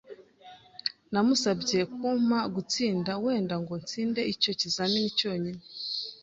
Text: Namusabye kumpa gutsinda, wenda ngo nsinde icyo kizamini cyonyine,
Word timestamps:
Namusabye 1.11 1.79
kumpa 1.93 2.39
gutsinda, 2.55 3.11
wenda 3.23 3.55
ngo 3.61 3.73
nsinde 3.81 4.21
icyo 4.33 4.51
kizamini 4.59 5.09
cyonyine, 5.19 5.61